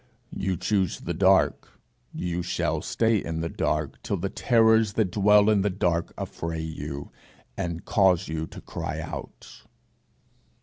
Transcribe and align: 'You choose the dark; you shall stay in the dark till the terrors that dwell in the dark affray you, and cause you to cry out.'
'You 0.35 0.57
choose 0.57 1.01
the 1.01 1.13
dark; 1.13 1.79
you 2.11 2.41
shall 2.41 2.81
stay 2.81 3.17
in 3.23 3.41
the 3.41 3.49
dark 3.49 4.01
till 4.01 4.17
the 4.17 4.31
terrors 4.31 4.93
that 4.93 5.11
dwell 5.11 5.47
in 5.47 5.61
the 5.61 5.69
dark 5.69 6.11
affray 6.17 6.63
you, 6.63 7.11
and 7.55 7.85
cause 7.85 8.27
you 8.27 8.47
to 8.47 8.61
cry 8.61 8.99
out.' 8.99 9.61